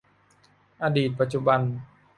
[0.83, 1.59] อดีตปัจจุบัน